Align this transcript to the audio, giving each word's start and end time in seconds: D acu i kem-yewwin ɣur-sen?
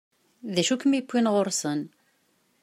D 0.53 0.57
acu 0.61 0.73
i 0.75 0.79
kem-yewwin 0.81 1.31
ɣur-sen? 1.33 1.81